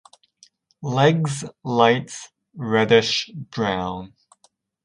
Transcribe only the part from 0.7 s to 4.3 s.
Legs light reddish brown.